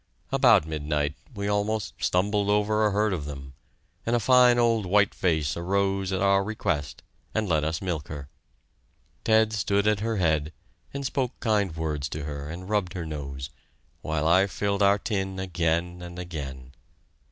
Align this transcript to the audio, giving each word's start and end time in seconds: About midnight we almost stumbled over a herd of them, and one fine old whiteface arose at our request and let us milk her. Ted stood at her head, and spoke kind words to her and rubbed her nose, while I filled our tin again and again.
About 0.31 0.65
midnight 0.65 1.13
we 1.35 1.47
almost 1.47 1.93
stumbled 1.99 2.49
over 2.49 2.87
a 2.87 2.91
herd 2.91 3.13
of 3.13 3.25
them, 3.25 3.53
and 4.03 4.15
one 4.15 4.19
fine 4.19 4.57
old 4.57 4.87
whiteface 4.87 5.55
arose 5.55 6.11
at 6.11 6.23
our 6.23 6.43
request 6.43 7.03
and 7.35 7.47
let 7.47 7.63
us 7.63 7.83
milk 7.83 8.07
her. 8.07 8.27
Ted 9.23 9.53
stood 9.53 9.85
at 9.85 9.99
her 9.99 10.17
head, 10.17 10.53
and 10.91 11.05
spoke 11.05 11.39
kind 11.39 11.75
words 11.75 12.09
to 12.09 12.23
her 12.23 12.49
and 12.49 12.67
rubbed 12.67 12.93
her 12.93 13.05
nose, 13.05 13.51
while 14.01 14.27
I 14.27 14.47
filled 14.47 14.81
our 14.81 14.97
tin 14.97 15.37
again 15.39 16.01
and 16.01 16.17
again. 16.17 16.71